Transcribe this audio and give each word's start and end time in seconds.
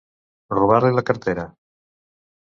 Robar-li 0.53 0.89
la 0.99 1.03
cartera. 1.09 1.43